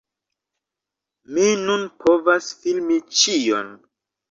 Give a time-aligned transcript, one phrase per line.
[1.35, 3.73] Mi nun povas filmi ĉion!